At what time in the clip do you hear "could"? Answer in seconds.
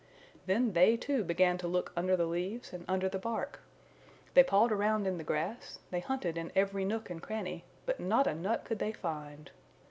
8.65-8.79